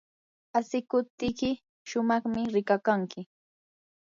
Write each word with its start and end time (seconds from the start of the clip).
asikuptiyki 0.57 1.49
shumaqmi 1.89 2.41
rikakanki. 2.53 3.21